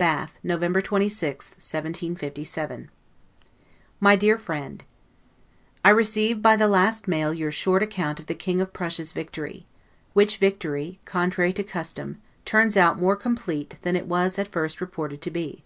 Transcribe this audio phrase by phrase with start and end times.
[0.00, 0.06] Adieu!
[0.06, 2.90] LETTER CCXIV BATH, November 26, 1757
[4.00, 4.84] MY DEAR FRIEND:
[5.84, 9.66] I received by the last mail your short account of the King of Prussia's victory;
[10.14, 15.20] which victory, contrary to custom, turns out more complete than it was at first reported
[15.20, 15.62] to be.